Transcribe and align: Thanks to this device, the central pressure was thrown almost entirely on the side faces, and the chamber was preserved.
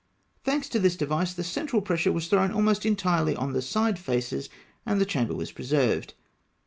Thanks 0.43 0.67
to 0.69 0.79
this 0.79 0.95
device, 0.95 1.31
the 1.35 1.43
central 1.43 1.79
pressure 1.79 2.11
was 2.11 2.25
thrown 2.27 2.49
almost 2.51 2.87
entirely 2.87 3.35
on 3.35 3.53
the 3.53 3.61
side 3.61 3.99
faces, 3.99 4.49
and 4.83 4.99
the 4.99 5.05
chamber 5.05 5.35
was 5.35 5.51
preserved. 5.51 6.15